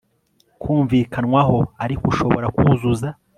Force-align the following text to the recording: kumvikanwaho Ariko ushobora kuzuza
kumvikanwaho 0.61 1.57
Ariko 1.83 2.03
ushobora 2.11 2.47
kuzuza 2.57 3.07